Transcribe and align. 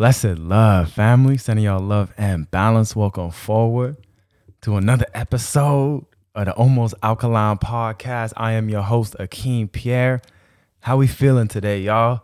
Blessed 0.00 0.38
love, 0.38 0.90
family. 0.90 1.36
Sending 1.36 1.66
y'all 1.66 1.78
love 1.78 2.10
and 2.16 2.50
balance. 2.50 2.96
Welcome 2.96 3.30
forward 3.30 3.98
to 4.62 4.76
another 4.76 5.04
episode 5.12 6.06
of 6.34 6.46
the 6.46 6.54
Almost 6.54 6.94
Alkaline 7.02 7.58
Podcast. 7.58 8.32
I 8.34 8.52
am 8.52 8.70
your 8.70 8.80
host, 8.80 9.14
Akeem 9.20 9.70
Pierre. 9.70 10.22
How 10.80 10.96
we 10.96 11.06
feeling 11.06 11.48
today, 11.48 11.82
y'all? 11.82 12.22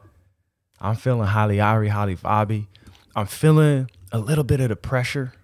I'm 0.80 0.96
feeling 0.96 1.26
highly 1.26 1.58
irie, 1.58 1.90
highly 1.90 2.16
Fabi. 2.16 2.66
I'm 3.14 3.26
feeling 3.26 3.90
a 4.10 4.20
little 4.20 4.44
bit 4.44 4.60
of 4.60 4.70
the 4.70 4.76
pressure, 4.76 5.34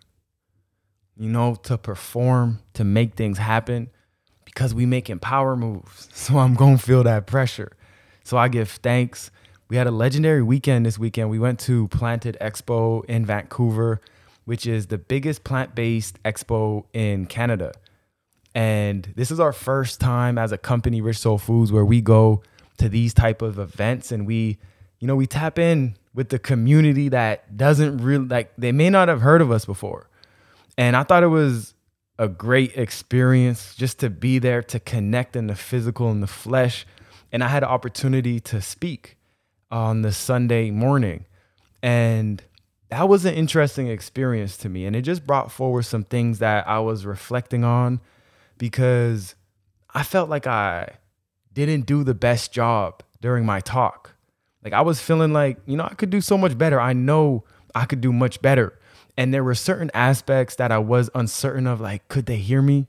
you 1.19 1.29
know, 1.29 1.57
to 1.65 1.77
perform, 1.77 2.61
to 2.73 2.83
make 2.83 3.15
things 3.15 3.37
happen 3.37 3.91
because 4.47 4.75
we 4.75 4.87
making 4.87 5.19
power 5.19 5.55
moves. 5.55 6.09
So 6.15 6.39
I'm 6.39 6.55
gonna 6.55 6.79
feel 6.79 7.03
that 7.03 7.27
pressure. 7.27 7.73
So 8.25 8.39
I 8.39 8.49
give 8.49 8.71
thanks 8.71 9.31
we 9.73 9.79
had 9.79 9.87
a 9.87 9.91
legendary 9.91 10.43
weekend 10.43 10.85
this 10.85 10.99
weekend. 10.99 11.31
We 11.31 11.39
went 11.39 11.59
to 11.61 11.89
Planted 11.89 12.37
Expo 12.43 13.07
in 13.07 13.25
Vancouver, 13.25 14.03
which 14.45 14.67
is 14.67 14.89
the 14.89 14.99
biggest 14.99 15.45
plant 15.45 15.75
based 15.75 16.23
expo 16.25 16.85
in 16.93 17.25
Canada. 17.25 17.73
And 18.55 19.11
this 19.17 19.31
is 19.31 19.41
our 19.41 19.55
first 19.55 19.99
time 19.99 20.37
as 20.37 20.53
a 20.53 20.59
company, 20.59 21.01
Rich 21.01 21.21
Soul 21.21 21.39
Foods, 21.39 21.73
where 21.73 21.87
we 21.87 22.03
go 22.03 22.43
to 22.77 22.91
these 22.91 23.15
type 23.15 23.41
of 23.41 23.59
events 23.59 24.13
and 24.13 24.27
we, 24.27 24.59
you 24.99 25.09
know, 25.09 25.17
we 25.17 25.27
tap 25.27 25.59
in 25.59 25.97
with 26.13 26.29
the 26.29 26.39
community 26.39 27.09
that 27.09 27.57
doesn't 27.57 27.97
really 27.97 28.27
like 28.27 28.53
they 28.59 28.73
may 28.73 28.91
not 28.91 29.09
have 29.09 29.23
heard 29.23 29.41
of 29.41 29.51
us 29.51 29.65
before. 29.65 30.07
And 30.77 30.95
I 30.95 31.03
thought 31.03 31.23
it 31.23 31.29
was 31.29 31.73
a 32.19 32.29
great 32.29 32.77
experience 32.77 33.75
just 33.75 34.01
to 34.01 34.11
be 34.11 34.39
there 34.39 34.63
to 34.65 34.79
connect 34.79 35.35
in 35.35 35.47
the 35.47 35.57
physical 35.57 36.11
and 36.11 36.23
the 36.23 36.27
flesh. 36.27 36.85
And 37.33 37.43
I 37.43 37.49
had 37.49 37.63
an 37.63 37.71
opportunity 37.71 38.39
to 38.41 38.61
speak 38.61 39.17
on 39.73 40.03
the 40.03 40.13
Sunday 40.13 40.71
morning. 40.71 41.25
And 41.83 42.43
that 42.91 43.09
was 43.09 43.25
an 43.25 43.35
interesting 43.35 43.89
experience 43.89 44.57
to 44.59 44.69
me. 44.69 44.85
And 44.85 44.95
it 44.95 45.03
just 45.03 45.27
brought 45.27 45.51
forward 45.51 45.83
some 45.83 46.05
things 46.05 46.39
that 46.39 46.69
I 46.69 46.79
was 46.79 47.07
reflecting 47.07 47.65
on 47.65 48.01
because 48.59 49.35
I 49.95 50.03
felt 50.03 50.29
like 50.29 50.47
I 50.47 50.99
didn't 51.53 51.87
do 51.87 52.05
the 52.05 52.15
best 52.15 52.53
job 52.53 53.03
during 53.21 53.47
my 53.47 53.61
talk. 53.61 54.15
Like 54.63 54.75
I 54.75 54.83
was 54.83 55.01
feeling 55.01 55.33
like, 55.33 55.59
you 55.67 55.77
know, 55.77 55.85
I 55.85 55.95
could 55.95 56.11
do 56.11 56.21
so 56.21 56.37
much 56.37 56.57
better. 56.57 56.81
I 56.81 56.93
know 56.93 57.45
I 57.75 57.87
could 57.87 58.01
do 58.01 58.13
much 58.13 58.43
better. 58.43 58.79
And 59.17 59.33
there 59.33 59.45
were 59.45 59.55
certain 59.55 59.91
aspects 59.95 60.57
that 60.57 60.71
I 60.71 60.79
was 60.79 61.11
uncertain 61.15 61.67
of, 61.67 61.81
like, 61.81 62.09
could 62.09 62.25
they 62.27 62.37
hear 62.37 62.63
me? 62.63 62.89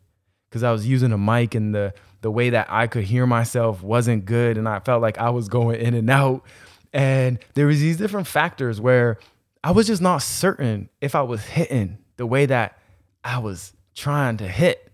Because 0.50 0.64
I 0.64 0.72
was 0.72 0.88
using 0.88 1.12
a 1.12 1.18
mic 1.18 1.56
and 1.56 1.76
the 1.76 1.94
the 2.22 2.32
way 2.32 2.50
that 2.52 2.68
I 2.70 2.88
could 2.88 3.04
hear 3.04 3.28
myself 3.28 3.84
wasn't 3.84 4.24
good. 4.24 4.58
And 4.58 4.68
I 4.68 4.80
felt 4.80 5.02
like 5.02 5.18
I 5.18 5.30
was 5.30 5.50
going 5.50 5.82
in 5.82 5.94
and 5.94 6.10
out 6.10 6.46
and 6.94 7.40
there 7.56 7.66
was 7.66 7.80
these 7.80 7.98
different 7.98 8.28
factors 8.28 8.80
where 8.80 9.18
I 9.64 9.72
was 9.72 9.88
just 9.88 10.02
not 10.02 10.22
certain 10.22 10.90
if 11.02 11.16
I 11.16 11.22
was 11.24 11.44
hitting 11.44 11.98
the 12.18 12.26
way 12.26 12.46
that 12.46 12.78
I 13.24 13.40
was 13.40 13.74
trying 13.96 14.38
to 14.38 14.48
hit. 14.48 14.92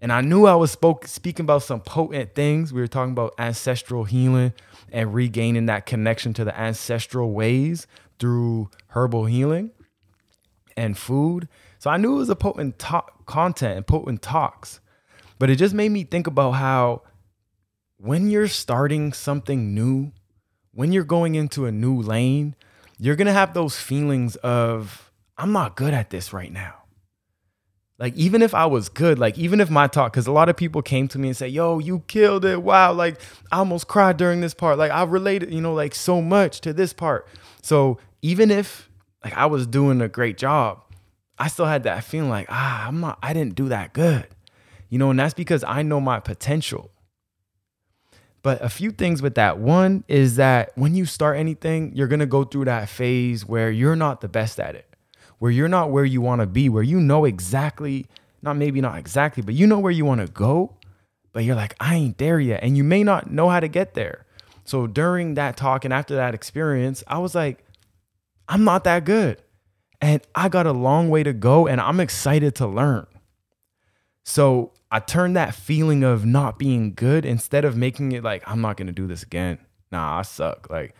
And 0.00 0.12
I 0.12 0.20
knew 0.20 0.44
I 0.44 0.54
was 0.54 0.70
spoke, 0.70 1.06
speaking 1.06 1.44
about 1.44 1.62
some 1.62 1.80
potent 1.80 2.34
things. 2.34 2.72
We 2.72 2.80
were 2.80 2.86
talking 2.86 3.12
about 3.12 3.34
ancestral 3.38 4.04
healing 4.04 4.52
and 4.92 5.12
regaining 5.14 5.66
that 5.66 5.86
connection 5.86 6.34
to 6.34 6.44
the 6.44 6.58
ancestral 6.58 7.32
ways 7.32 7.86
through 8.18 8.70
herbal 8.88 9.24
healing 9.24 9.70
and 10.76 10.96
food. 10.96 11.48
So 11.78 11.90
I 11.90 11.96
knew 11.96 12.14
it 12.14 12.18
was 12.18 12.28
a 12.28 12.36
potent 12.36 12.78
talk, 12.78 13.26
content 13.26 13.78
and 13.78 13.86
potent 13.86 14.22
talks. 14.22 14.80
But 15.38 15.50
it 15.50 15.56
just 15.56 15.74
made 15.74 15.90
me 15.90 16.04
think 16.04 16.26
about 16.26 16.52
how 16.52 17.02
when 17.96 18.30
you're 18.30 18.48
starting 18.48 19.12
something 19.12 19.74
new, 19.74 20.12
when 20.76 20.92
you're 20.92 21.04
going 21.04 21.34
into 21.34 21.64
a 21.64 21.72
new 21.72 22.00
lane, 22.00 22.54
you're 22.98 23.16
going 23.16 23.26
to 23.26 23.32
have 23.32 23.54
those 23.54 23.78
feelings 23.78 24.36
of, 24.36 25.10
I'm 25.38 25.50
not 25.50 25.74
good 25.74 25.94
at 25.94 26.10
this 26.10 26.34
right 26.34 26.52
now. 26.52 26.74
Like, 27.98 28.14
even 28.14 28.42
if 28.42 28.54
I 28.54 28.66
was 28.66 28.90
good, 28.90 29.18
like, 29.18 29.38
even 29.38 29.58
if 29.58 29.70
my 29.70 29.86
talk, 29.86 30.12
because 30.12 30.26
a 30.26 30.32
lot 30.32 30.50
of 30.50 30.56
people 30.56 30.82
came 30.82 31.08
to 31.08 31.18
me 31.18 31.28
and 31.28 31.36
say, 31.36 31.48
Yo, 31.48 31.78
you 31.78 32.00
killed 32.08 32.44
it. 32.44 32.62
Wow. 32.62 32.92
Like, 32.92 33.18
I 33.50 33.56
almost 33.56 33.88
cried 33.88 34.18
during 34.18 34.42
this 34.42 34.52
part. 34.52 34.76
Like, 34.76 34.90
I 34.90 35.02
related, 35.04 35.50
you 35.50 35.62
know, 35.62 35.72
like 35.72 35.94
so 35.94 36.20
much 36.20 36.60
to 36.60 36.74
this 36.74 36.92
part. 36.92 37.26
So, 37.62 37.98
even 38.20 38.50
if 38.50 38.90
like 39.24 39.34
I 39.34 39.46
was 39.46 39.66
doing 39.66 40.02
a 40.02 40.08
great 40.08 40.36
job, 40.36 40.82
I 41.38 41.48
still 41.48 41.64
had 41.64 41.84
that 41.84 42.04
feeling 42.04 42.28
like, 42.28 42.48
ah, 42.50 42.86
I'm 42.86 43.00
not, 43.00 43.18
I 43.22 43.32
didn't 43.32 43.54
do 43.54 43.70
that 43.70 43.94
good. 43.94 44.26
You 44.90 44.98
know, 44.98 45.08
and 45.08 45.18
that's 45.18 45.32
because 45.32 45.64
I 45.64 45.80
know 45.80 46.00
my 46.00 46.20
potential. 46.20 46.90
But 48.46 48.62
a 48.62 48.68
few 48.68 48.92
things 48.92 49.22
with 49.22 49.34
that. 49.34 49.58
One 49.58 50.04
is 50.06 50.36
that 50.36 50.70
when 50.76 50.94
you 50.94 51.04
start 51.04 51.36
anything, 51.36 51.90
you're 51.96 52.06
going 52.06 52.20
to 52.20 52.26
go 52.26 52.44
through 52.44 52.66
that 52.66 52.88
phase 52.88 53.44
where 53.44 53.72
you're 53.72 53.96
not 53.96 54.20
the 54.20 54.28
best 54.28 54.60
at 54.60 54.76
it, 54.76 54.88
where 55.40 55.50
you're 55.50 55.66
not 55.66 55.90
where 55.90 56.04
you 56.04 56.20
want 56.20 56.42
to 56.42 56.46
be, 56.46 56.68
where 56.68 56.84
you 56.84 57.00
know 57.00 57.24
exactly, 57.24 58.06
not 58.42 58.56
maybe 58.56 58.80
not 58.80 58.98
exactly, 58.98 59.42
but 59.42 59.54
you 59.54 59.66
know 59.66 59.80
where 59.80 59.90
you 59.90 60.04
want 60.04 60.20
to 60.20 60.28
go, 60.28 60.76
but 61.32 61.42
you're 61.42 61.56
like, 61.56 61.74
I 61.80 61.96
ain't 61.96 62.18
there 62.18 62.38
yet. 62.38 62.62
And 62.62 62.76
you 62.76 62.84
may 62.84 63.02
not 63.02 63.32
know 63.32 63.48
how 63.48 63.58
to 63.58 63.66
get 63.66 63.94
there. 63.94 64.26
So 64.62 64.86
during 64.86 65.34
that 65.34 65.56
talk 65.56 65.84
and 65.84 65.92
after 65.92 66.14
that 66.14 66.32
experience, 66.32 67.02
I 67.08 67.18
was 67.18 67.34
like, 67.34 67.64
I'm 68.46 68.62
not 68.62 68.84
that 68.84 69.04
good. 69.04 69.42
And 70.00 70.22
I 70.36 70.50
got 70.50 70.66
a 70.66 70.72
long 70.72 71.10
way 71.10 71.24
to 71.24 71.32
go 71.32 71.66
and 71.66 71.80
I'm 71.80 71.98
excited 71.98 72.54
to 72.54 72.68
learn. 72.68 73.08
So 74.22 74.70
I 74.90 75.00
turned 75.00 75.36
that 75.36 75.54
feeling 75.54 76.04
of 76.04 76.24
not 76.24 76.58
being 76.58 76.94
good 76.94 77.24
instead 77.24 77.64
of 77.64 77.76
making 77.76 78.12
it 78.12 78.22
like, 78.22 78.42
I'm 78.46 78.60
not 78.60 78.76
to 78.86 78.92
do 78.92 79.06
this 79.06 79.22
again. 79.22 79.58
Nah, 79.90 80.18
I 80.18 80.22
suck. 80.22 80.68
Like, 80.70 80.94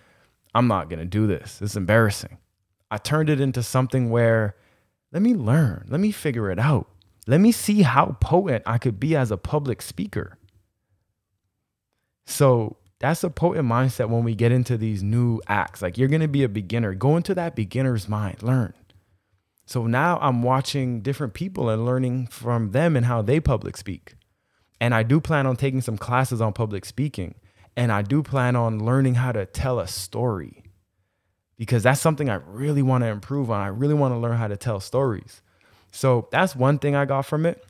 I'm 0.55 0.67
not 0.67 0.89
to 1.01 1.05
do 1.05 1.27
this. 1.27 1.61
It's 1.63 1.77
embarrassing. 1.77 2.39
I 2.91 2.99
turned 2.99 3.31
it 3.31 3.41
into 3.41 3.63
something 3.63 4.11
where 4.11 4.57
let 5.13 5.23
me 5.23 5.35
learn, 5.35 5.87
let 5.89 6.01
me 6.01 6.11
figure 6.11 6.51
it 6.51 6.59
out. 6.59 6.89
Let 7.27 7.41
me 7.41 7.53
see 7.53 7.83
how 7.83 8.17
potent 8.21 8.63
I 8.67 8.79
could 8.79 9.01
be 9.01 9.17
as 9.17 9.31
a 9.31 9.37
public 9.37 9.83
speaker. 9.83 10.39
So 12.25 12.77
that's 12.99 13.25
a 13.25 13.31
potent 13.31 13.69
mindset 13.69 14.09
when 14.09 14.25
we 14.25 14.35
get 14.35 14.53
into 14.53 14.77
these 14.77 15.03
new 15.03 15.41
acts. 15.49 15.83
Like 15.83 15.99
you're 15.99 16.09
going 16.09 16.21
to 16.21 16.29
be 16.29 16.45
a 16.45 16.49
beginner. 16.49 16.95
Go 16.95 17.17
into 17.17 17.35
that 17.35 17.57
beginner's 17.57 18.09
mind, 18.09 18.43
learn. 18.43 18.75
So 19.67 19.87
now 19.87 20.19
I'm 20.23 20.43
watching 20.43 21.01
different 21.01 21.35
people 21.35 21.69
and 21.69 21.85
learning 21.85 22.29
from 22.29 22.71
them 22.71 22.97
and 22.97 23.05
how 23.05 23.21
they 23.21 23.41
public 23.41 23.77
speak. 23.77 24.15
And 24.81 24.95
I 24.95 25.03
do 25.03 25.21
plan 25.21 25.47
on 25.47 25.57
taking 25.57 25.81
some 25.81 25.99
classes 25.99 26.41
on 26.41 26.53
public 26.53 26.85
speaking. 26.85 27.35
And 27.77 27.91
I 27.93 28.03
do 28.03 28.23
plan 28.23 28.57
on 28.57 28.85
learning 28.85 29.17
how 29.17 29.33
to 29.33 29.45
tell 29.45 29.81
a 29.81 29.89
story 29.89 30.63
because 31.59 31.83
that's 31.83 32.01
something 32.01 32.31
I 32.31 32.35
really 32.35 32.83
want 32.83 33.03
to 33.03 33.09
improve 33.09 33.51
on. 33.51 33.61
I 33.61 33.69
really 33.69 33.95
want 33.95 34.15
to 34.15 34.19
learn 34.19 34.37
how 34.37 34.49
to 34.49 34.57
tell 34.57 34.81
stories. 34.81 35.43
So 35.91 36.29
that's 36.31 36.55
one 36.55 36.79
thing 36.79 36.95
I 36.95 37.05
got 37.05 37.23
from 37.23 37.45
it. 37.45 37.65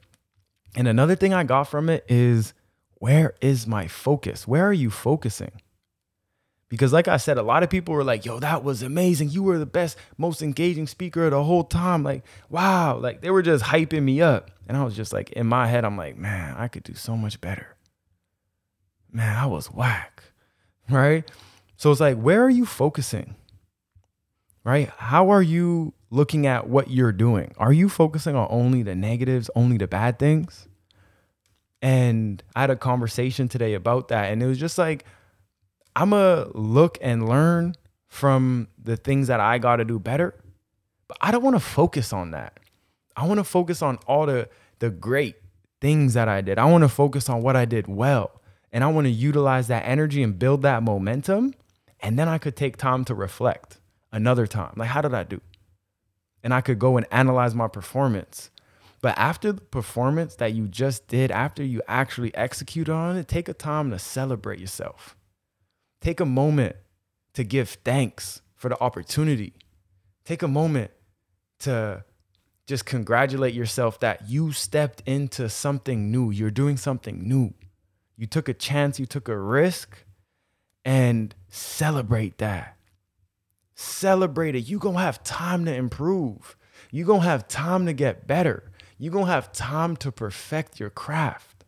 And 0.76 0.86
another 0.86 1.16
thing 1.16 1.32
I 1.32 1.44
got 1.44 1.64
from 1.64 1.88
it 1.88 2.04
is 2.08 2.52
where 2.94 3.34
is 3.40 3.66
my 3.66 3.88
focus? 3.88 4.46
Where 4.46 4.66
are 4.66 4.72
you 4.72 4.90
focusing? 4.90 5.52
Because, 6.68 6.92
like 6.92 7.06
I 7.06 7.16
said, 7.16 7.38
a 7.38 7.42
lot 7.42 7.62
of 7.62 7.70
people 7.70 7.94
were 7.94 8.02
like, 8.02 8.24
yo, 8.24 8.40
that 8.40 8.64
was 8.64 8.82
amazing. 8.82 9.30
You 9.30 9.44
were 9.44 9.58
the 9.58 9.66
best, 9.66 9.96
most 10.18 10.42
engaging 10.42 10.88
speaker 10.88 11.30
the 11.30 11.44
whole 11.44 11.62
time. 11.62 12.02
Like, 12.02 12.24
wow. 12.50 12.98
Like, 12.98 13.20
they 13.20 13.30
were 13.30 13.42
just 13.42 13.64
hyping 13.64 14.02
me 14.02 14.20
up. 14.20 14.50
And 14.66 14.76
I 14.76 14.82
was 14.82 14.96
just 14.96 15.12
like, 15.12 15.30
in 15.32 15.46
my 15.46 15.68
head, 15.68 15.84
I'm 15.84 15.96
like, 15.96 16.16
man, 16.16 16.56
I 16.56 16.66
could 16.66 16.82
do 16.82 16.94
so 16.94 17.16
much 17.16 17.40
better. 17.40 17.76
Man, 19.12 19.36
I 19.36 19.46
was 19.46 19.66
whack. 19.66 20.22
Right. 20.88 21.28
So 21.76 21.90
it's 21.90 22.00
like, 22.00 22.16
where 22.16 22.44
are 22.44 22.50
you 22.50 22.64
focusing? 22.64 23.34
Right. 24.62 24.88
How 24.98 25.30
are 25.30 25.42
you 25.42 25.94
looking 26.10 26.46
at 26.46 26.68
what 26.68 26.92
you're 26.92 27.10
doing? 27.10 27.52
Are 27.58 27.72
you 27.72 27.88
focusing 27.88 28.36
on 28.36 28.46
only 28.50 28.84
the 28.84 28.94
negatives, 28.94 29.50
only 29.56 29.78
the 29.78 29.88
bad 29.88 30.20
things? 30.20 30.68
And 31.82 32.40
I 32.54 32.60
had 32.60 32.70
a 32.70 32.76
conversation 32.76 33.48
today 33.48 33.74
about 33.74 34.08
that. 34.08 34.32
And 34.32 34.40
it 34.40 34.46
was 34.46 34.58
just 34.58 34.78
like, 34.78 35.04
I'm 35.96 36.10
going 36.10 36.44
to 36.44 36.56
look 36.56 36.98
and 37.00 37.26
learn 37.28 37.74
from 38.06 38.68
the 38.80 38.96
things 38.96 39.28
that 39.28 39.40
I 39.40 39.58
got 39.58 39.76
to 39.76 39.84
do 39.84 39.98
better. 39.98 40.34
But 41.08 41.16
I 41.20 41.30
don't 41.30 41.42
want 41.42 41.56
to 41.56 41.60
focus 41.60 42.12
on 42.12 42.32
that. 42.32 42.60
I 43.16 43.26
want 43.26 43.38
to 43.38 43.44
focus 43.44 43.80
on 43.82 43.98
all 44.06 44.26
the 44.26 44.48
the 44.78 44.90
great 44.90 45.36
things 45.80 46.14
that 46.14 46.28
I 46.28 46.42
did. 46.42 46.58
I 46.58 46.66
want 46.66 46.82
to 46.82 46.88
focus 46.88 47.30
on 47.30 47.42
what 47.42 47.56
I 47.56 47.64
did 47.64 47.88
well. 47.88 48.42
And 48.72 48.84
I 48.84 48.88
want 48.88 49.06
to 49.06 49.10
utilize 49.10 49.68
that 49.68 49.86
energy 49.86 50.22
and 50.22 50.38
build 50.38 50.62
that 50.62 50.82
momentum. 50.82 51.54
And 52.00 52.18
then 52.18 52.28
I 52.28 52.36
could 52.36 52.56
take 52.56 52.76
time 52.76 53.04
to 53.06 53.14
reflect 53.14 53.78
another 54.12 54.46
time. 54.46 54.74
Like, 54.76 54.90
how 54.90 55.00
did 55.00 55.14
I 55.14 55.22
do? 55.22 55.40
And 56.42 56.52
I 56.52 56.60
could 56.60 56.78
go 56.78 56.98
and 56.98 57.06
analyze 57.10 57.54
my 57.54 57.68
performance. 57.68 58.50
But 59.00 59.16
after 59.16 59.52
the 59.52 59.62
performance 59.62 60.34
that 60.36 60.52
you 60.52 60.68
just 60.68 61.08
did, 61.08 61.30
after 61.30 61.62
you 61.62 61.80
actually 61.88 62.34
execute 62.34 62.88
on 62.88 63.16
it, 63.16 63.28
take 63.28 63.48
a 63.48 63.54
time 63.54 63.90
to 63.90 63.98
celebrate 63.98 64.58
yourself. 64.58 65.16
Take 66.06 66.20
a 66.20 66.24
moment 66.24 66.76
to 67.34 67.42
give 67.42 67.68
thanks 67.68 68.40
for 68.54 68.68
the 68.68 68.80
opportunity. 68.80 69.54
Take 70.24 70.40
a 70.40 70.46
moment 70.46 70.92
to 71.58 72.04
just 72.68 72.86
congratulate 72.86 73.54
yourself 73.54 73.98
that 73.98 74.28
you 74.30 74.52
stepped 74.52 75.02
into 75.04 75.48
something 75.48 76.12
new. 76.12 76.30
You're 76.30 76.52
doing 76.52 76.76
something 76.76 77.26
new. 77.26 77.54
You 78.16 78.28
took 78.28 78.48
a 78.48 78.54
chance, 78.54 79.00
you 79.00 79.06
took 79.06 79.26
a 79.28 79.36
risk, 79.36 80.04
and 80.84 81.34
celebrate 81.48 82.38
that. 82.38 82.76
Celebrate 83.74 84.54
it. 84.54 84.60
You're 84.60 84.78
gonna 84.78 85.00
have 85.00 85.24
time 85.24 85.64
to 85.64 85.74
improve. 85.74 86.56
You're 86.92 87.08
gonna 87.08 87.24
have 87.24 87.48
time 87.48 87.84
to 87.86 87.92
get 87.92 88.28
better. 88.28 88.70
You're 88.96 89.12
gonna 89.12 89.26
have 89.26 89.50
time 89.50 89.96
to 89.96 90.12
perfect 90.12 90.78
your 90.78 90.90
craft. 90.90 91.64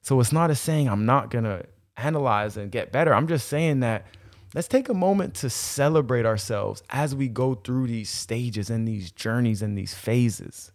So 0.00 0.18
it's 0.18 0.32
not 0.32 0.50
a 0.50 0.54
saying 0.54 0.88
I'm 0.88 1.04
not 1.04 1.28
gonna 1.28 1.64
analyze 1.96 2.56
and 2.56 2.70
get 2.70 2.92
better. 2.92 3.14
I'm 3.14 3.28
just 3.28 3.48
saying 3.48 3.80
that 3.80 4.06
let's 4.54 4.68
take 4.68 4.88
a 4.88 4.94
moment 4.94 5.34
to 5.36 5.50
celebrate 5.50 6.26
ourselves 6.26 6.82
as 6.90 7.14
we 7.14 7.28
go 7.28 7.54
through 7.54 7.86
these 7.86 8.10
stages 8.10 8.70
and 8.70 8.86
these 8.86 9.10
journeys 9.12 9.62
and 9.62 9.76
these 9.76 9.94
phases, 9.94 10.72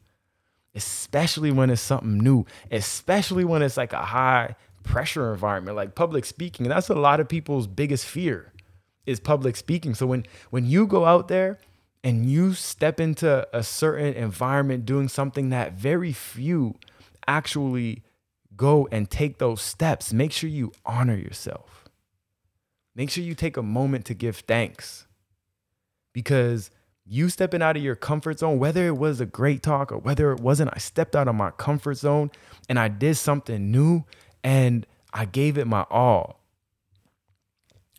especially 0.74 1.52
when 1.52 1.70
it's 1.70 1.82
something 1.82 2.18
new, 2.18 2.46
especially 2.72 3.46
when 3.46 3.62
it's 3.62 3.78
like 3.78 3.94
a 3.94 4.06
high 4.06 4.56
pressure 4.84 5.34
environment 5.34 5.76
like 5.76 5.96
public 5.96 6.26
speaking. 6.26 6.66
And 6.66 6.72
that's 6.72 6.90
a 6.90 6.96
lot 6.96 7.20
of 7.20 7.28
people's 7.28 7.68
biggest 7.68 8.06
fear 8.06 8.54
is 9.06 9.20
public 9.20 9.56
speaking. 9.56 9.96
So 9.96 10.08
when 10.08 10.26
when 10.50 10.66
you 10.66 10.88
go 10.88 11.06
out 11.06 11.28
there 11.28 11.58
and 12.04 12.30
you 12.30 12.54
step 12.54 13.00
into 13.00 13.48
a 13.52 13.64
certain 13.64 14.14
environment 14.14 14.86
doing 14.86 15.08
something 15.08 15.50
that 15.50 15.74
very 15.74 16.14
few 16.14 16.76
actually 17.28 18.04
go 18.56 18.88
and 18.92 19.10
take 19.10 19.38
those 19.38 19.62
steps, 19.62 20.14
make 20.14 20.32
sure 20.32 20.50
you 20.50 20.72
honor 20.86 21.16
yourself. 21.16 21.86
Make 22.96 23.10
sure 23.10 23.24
you 23.24 23.36
take 23.36 23.58
a 23.58 23.64
moment 23.64 24.06
to 24.06 24.14
give 24.14 24.38
thanks. 24.38 25.06
Because 26.14 26.72
you 27.06 27.30
stepping 27.30 27.62
out 27.62 27.78
of 27.78 27.84
your 27.84 27.96
comfort 27.96 28.40
zone, 28.40 28.58
whether 28.58 28.88
it 28.88 28.98
was 28.98 29.22
a 29.22 29.26
great 29.26 29.62
talk 29.62 29.92
or 29.92 29.98
whether 29.98 30.32
it 30.32 30.40
wasn't, 30.40 30.72
I 30.74 30.80
stepped 30.80 31.16
out 31.16 31.28
of 31.28 31.36
my 31.36 31.52
comfort 31.52 31.96
zone 31.96 32.32
and 32.68 32.80
I 32.80 32.88
did 32.88 33.16
something 33.16 33.70
new 33.70 34.06
and 34.44 34.88
I 35.14 35.26
gave 35.26 35.58
it 35.58 35.68
my 35.68 35.86
all. 35.92 36.42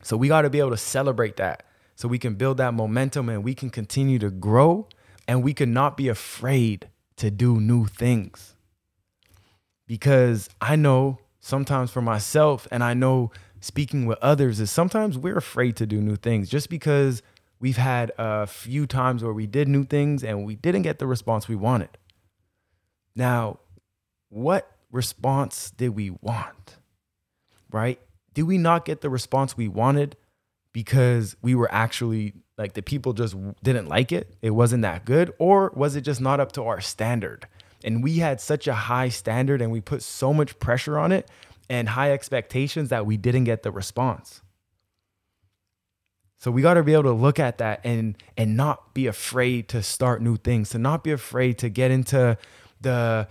So 0.03 0.17
we 0.17 0.29
got 0.29 0.43
to 0.43 0.51
be 0.51 0.59
able 0.59 0.71
to 0.71 0.77
celebrate 0.77 1.37
that 1.37 1.65
so 1.95 2.09
we 2.09 2.19
can 2.19 2.35
build 2.35 2.57
that 2.57 2.75
momentum 2.75 3.29
and 3.29 3.45
we 3.45 3.55
can 3.55 3.71
continue 3.71 4.19
to 4.19 4.31
grow 4.31 4.89
and 5.29 5.43
we 5.43 5.55
can 5.55 5.73
not 5.73 5.97
be 5.97 6.09
afraid 6.09 6.89
to 7.17 7.31
do 7.31 7.61
new 7.61 7.87
things. 7.87 8.56
Because 9.87 10.49
I 10.61 10.77
know 10.77 11.19
sometimes 11.41 11.91
for 11.91 12.03
myself 12.03 12.67
and 12.71 12.83
I 12.83 12.95
know 12.95 13.31
speaking 13.61 14.07
with 14.07 14.19
others 14.21 14.61
is 14.61 14.71
sometimes 14.71 15.17
we're 15.17 15.39
afraid 15.39 15.77
to 15.77 15.87
do 15.87 16.01
new 16.01 16.17
things 16.17 16.49
just 16.49 16.69
because 16.69 17.23
we've 17.61 17.77
had 17.77 18.13
a 18.19 18.47
few 18.47 18.87
times 18.87 19.23
where 19.23 19.33
we 19.33 19.47
did 19.47 19.69
new 19.69 19.85
things 19.85 20.23
and 20.25 20.45
we 20.45 20.57
didn't 20.57 20.83
get 20.83 20.99
the 20.99 21.07
response 21.07 21.49
we 21.49 21.57
wanted. 21.57 21.91
Now, 23.15 23.61
what 24.29 24.71
response 24.91 25.71
did 25.71 25.91
we 25.91 26.11
want? 26.11 26.77
Right? 27.71 28.01
Did 28.35 28.43
we 28.43 28.59
not 28.59 28.85
get 28.85 29.01
the 29.01 29.11
response 29.11 29.57
we 29.57 29.69
wanted 29.69 30.17
because 30.73 31.37
we 31.41 31.55
were 31.55 31.73
actually 31.73 32.35
like 32.59 32.75
the 32.75 32.83
people 32.83 33.13
just 33.13 33.35
didn't 33.63 33.89
like 33.89 34.13
it? 34.13 34.35
It 34.43 34.51
wasn't 34.51 34.83
that 34.83 35.05
good? 35.05 35.33
Or 35.39 35.73
was 35.75 35.97
it 35.97 36.03
just 36.03 36.21
not 36.21 36.41
up 36.41 36.53
to 36.53 36.65
our 36.65 36.81
standard? 36.81 37.47
And 37.87 38.03
we 38.03 38.19
had 38.19 38.41
such 38.41 38.67
a 38.67 38.75
high 38.75 39.09
standard 39.09 39.63
and 39.63 39.71
we 39.71 39.81
put 39.81 40.03
so 40.03 40.35
much 40.35 40.59
pressure 40.59 40.99
on 40.99 41.13
it 41.13 41.31
and 41.71 41.89
high 41.89 42.11
expectations 42.11 42.89
that 42.89 43.07
we 43.07 43.17
didn't 43.17 43.45
get 43.45 43.63
the 43.63 43.71
response. 43.71 44.43
So 46.39 46.51
we 46.51 46.63
got 46.63 46.75
to 46.75 46.83
be 46.83 46.93
able 46.93 47.05
to 47.05 47.13
look 47.13 47.39
at 47.39 47.59
that 47.59 47.81
and 47.85 48.17
and 48.37 48.57
not 48.57 48.93
be 48.93 49.07
afraid 49.07 49.69
to 49.71 49.83
start 49.83 50.21
new 50.21 50.37
things, 50.37 50.71
to 50.71 50.79
not 50.79 51.03
be 51.03 51.13
afraid 51.13 51.59
to 51.59 51.69
get 51.69 51.91
into 51.91 52.37
the 52.81 53.29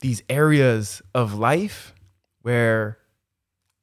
these 0.00 0.22
areas 0.28 1.00
of 1.14 1.34
life 1.34 1.94
where 2.42 2.98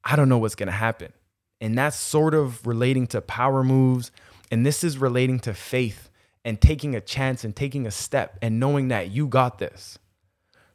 I 0.04 0.14
don't 0.14 0.28
know 0.28 0.38
what's 0.38 0.54
going 0.54 0.68
to 0.68 0.72
happen. 0.72 1.12
And 1.60 1.76
that's 1.76 1.96
sort 1.96 2.34
of 2.34 2.66
relating 2.66 3.06
to 3.08 3.20
power 3.20 3.64
moves. 3.64 4.12
And 4.50 4.64
this 4.64 4.84
is 4.84 4.98
relating 4.98 5.40
to 5.40 5.54
faith 5.54 6.10
and 6.46 6.60
taking 6.60 6.94
a 6.94 7.00
chance 7.00 7.42
and 7.42 7.54
taking 7.56 7.86
a 7.86 7.90
step 7.90 8.38
and 8.40 8.60
knowing 8.60 8.88
that 8.88 9.10
you 9.10 9.26
got 9.26 9.58
this. 9.58 9.98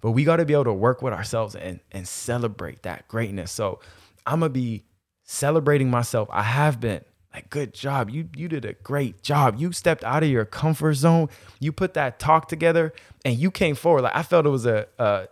But 0.01 0.11
we 0.11 0.25
got 0.25 0.35
to 0.35 0.45
be 0.45 0.53
able 0.53 0.65
to 0.65 0.73
work 0.73 1.01
with 1.01 1.13
ourselves 1.13 1.55
and, 1.55 1.79
and 1.93 2.05
celebrate 2.05 2.83
that 2.83 3.07
greatness. 3.07 3.53
So 3.53 3.79
I'm 4.25 4.41
going 4.41 4.51
to 4.51 4.53
be 4.53 4.83
celebrating 5.23 5.89
myself. 5.89 6.27
I 6.31 6.43
have 6.43 6.81
been. 6.81 7.01
Like, 7.33 7.49
good 7.49 7.73
job. 7.73 8.09
You 8.09 8.27
you 8.35 8.49
did 8.49 8.65
a 8.65 8.73
great 8.73 9.23
job. 9.23 9.55
You 9.57 9.71
stepped 9.71 10.03
out 10.03 10.21
of 10.21 10.29
your 10.29 10.43
comfort 10.43 10.95
zone. 10.95 11.29
You 11.61 11.71
put 11.71 11.93
that 11.93 12.19
talk 12.19 12.49
together 12.49 12.91
and 13.23 13.37
you 13.37 13.51
came 13.51 13.75
forward. 13.75 14.01
Like 14.01 14.17
I 14.17 14.23
felt 14.23 14.45
it 14.45 14.49
was 14.49 14.65
a, 14.65 14.85
a 14.99 15.29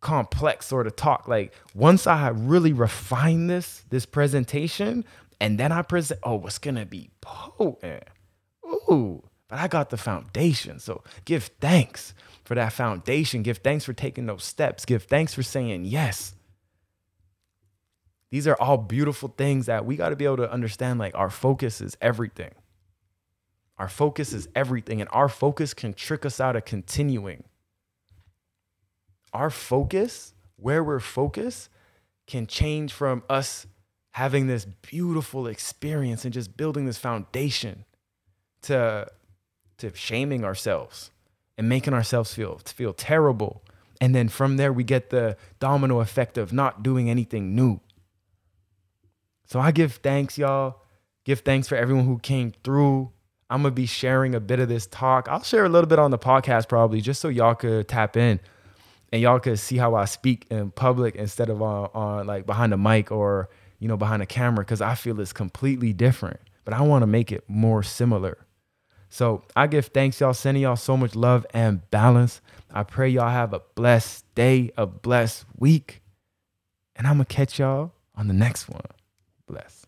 complex 0.00 0.64
sort 0.64 0.86
of 0.86 0.96
talk. 0.96 1.28
Like 1.28 1.52
once 1.74 2.06
I 2.06 2.28
really 2.28 2.72
refine 2.72 3.48
this, 3.48 3.84
this 3.90 4.06
presentation, 4.06 5.04
and 5.38 5.60
then 5.60 5.70
I 5.70 5.82
present, 5.82 6.20
oh, 6.22 6.36
what's 6.36 6.56
gonna 6.56 6.86
be 6.86 7.10
potent. 7.20 8.04
Ooh, 8.64 9.22
but 9.48 9.58
I 9.58 9.68
got 9.68 9.90
the 9.90 9.96
foundation. 9.96 10.78
So 10.78 11.02
give 11.24 11.50
thanks 11.60 12.14
for 12.44 12.54
that 12.54 12.72
foundation. 12.72 13.42
Give 13.42 13.58
thanks 13.58 13.84
for 13.84 13.92
taking 13.92 14.26
those 14.26 14.44
steps. 14.44 14.84
Give 14.84 15.02
thanks 15.02 15.34
for 15.34 15.42
saying 15.42 15.84
yes. 15.84 16.34
These 18.30 18.46
are 18.48 18.56
all 18.60 18.78
beautiful 18.78 19.28
things 19.28 19.66
that 19.66 19.86
we 19.86 19.96
got 19.96 20.08
to 20.08 20.16
be 20.16 20.24
able 20.24 20.38
to 20.38 20.50
understand. 20.50 20.98
Like 20.98 21.14
our 21.14 21.30
focus 21.30 21.80
is 21.80 21.96
everything. 22.00 22.50
Our 23.78 23.88
focus 23.88 24.32
is 24.32 24.48
everything, 24.54 25.00
and 25.00 25.10
our 25.12 25.28
focus 25.28 25.74
can 25.74 25.94
trick 25.94 26.24
us 26.24 26.40
out 26.40 26.54
of 26.54 26.64
continuing. 26.64 27.42
Our 29.32 29.50
focus, 29.50 30.32
where 30.56 30.82
we're 30.84 31.00
focused, 31.00 31.70
can 32.26 32.46
change 32.46 32.92
from 32.92 33.24
us 33.28 33.66
having 34.12 34.46
this 34.46 34.64
beautiful 34.64 35.48
experience 35.48 36.24
and 36.24 36.32
just 36.32 36.56
building 36.56 36.86
this 36.86 36.98
foundation 36.98 37.84
to, 38.62 39.08
to 39.78 39.94
shaming 39.94 40.44
ourselves 40.44 41.10
and 41.56 41.68
making 41.68 41.94
ourselves 41.94 42.34
feel, 42.34 42.58
feel 42.64 42.92
terrible. 42.92 43.62
And 44.00 44.14
then 44.14 44.28
from 44.28 44.56
there, 44.56 44.72
we 44.72 44.84
get 44.84 45.10
the 45.10 45.36
domino 45.60 46.00
effect 46.00 46.36
of 46.36 46.52
not 46.52 46.82
doing 46.82 47.08
anything 47.08 47.54
new. 47.54 47.80
So 49.46 49.60
I 49.60 49.70
give 49.70 49.94
thanks, 49.94 50.36
y'all. 50.38 50.80
Give 51.24 51.40
thanks 51.40 51.68
for 51.68 51.76
everyone 51.76 52.04
who 52.04 52.18
came 52.18 52.52
through. 52.64 53.10
I'm 53.48 53.62
gonna 53.62 53.74
be 53.74 53.86
sharing 53.86 54.34
a 54.34 54.40
bit 54.40 54.58
of 54.58 54.68
this 54.68 54.86
talk. 54.86 55.28
I'll 55.28 55.42
share 55.42 55.64
a 55.64 55.68
little 55.68 55.88
bit 55.88 55.98
on 55.98 56.10
the 56.10 56.18
podcast 56.18 56.68
probably, 56.68 57.00
just 57.00 57.20
so 57.20 57.28
y'all 57.28 57.54
could 57.54 57.88
tap 57.88 58.16
in 58.16 58.40
and 59.12 59.22
y'all 59.22 59.38
could 59.38 59.58
see 59.58 59.76
how 59.76 59.94
I 59.94 60.06
speak 60.06 60.46
in 60.50 60.70
public 60.70 61.14
instead 61.14 61.50
of 61.50 61.62
on, 61.62 61.90
on 61.94 62.26
like 62.26 62.46
behind 62.46 62.72
a 62.74 62.76
mic 62.76 63.12
or 63.12 63.48
you 63.78 63.86
know 63.86 63.96
behind 63.96 64.22
a 64.22 64.26
camera, 64.26 64.64
because 64.64 64.80
I 64.80 64.94
feel 64.94 65.20
it's 65.20 65.32
completely 65.32 65.92
different. 65.92 66.40
But 66.64 66.74
I 66.74 66.80
want 66.80 67.02
to 67.02 67.06
make 67.06 67.30
it 67.30 67.44
more 67.46 67.82
similar. 67.82 68.38
So 69.14 69.44
I 69.54 69.68
give 69.68 69.86
thanks, 69.86 70.18
y'all. 70.18 70.34
Sending 70.34 70.64
y'all 70.64 70.74
so 70.74 70.96
much 70.96 71.14
love 71.14 71.46
and 71.54 71.88
balance. 71.92 72.40
I 72.68 72.82
pray 72.82 73.08
y'all 73.08 73.30
have 73.30 73.52
a 73.52 73.60
blessed 73.76 74.24
day, 74.34 74.72
a 74.76 74.86
blessed 74.86 75.44
week. 75.56 76.02
And 76.96 77.06
I'm 77.06 77.18
going 77.18 77.26
to 77.26 77.32
catch 77.32 77.60
y'all 77.60 77.92
on 78.16 78.26
the 78.26 78.34
next 78.34 78.68
one. 78.68 78.82
Bless. 79.46 79.83